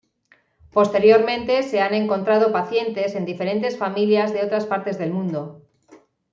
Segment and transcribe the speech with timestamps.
[0.71, 5.61] Posteriormente se han encontrado pacientes en diferentes familias de otras partes del mundo.